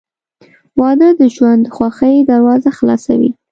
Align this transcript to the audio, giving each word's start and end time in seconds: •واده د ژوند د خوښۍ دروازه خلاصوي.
•واده 0.79 1.09
د 1.19 1.21
ژوند 1.35 1.61
د 1.63 1.67
خوښۍ 1.75 2.15
دروازه 2.31 2.69
خلاصوي. 2.77 3.29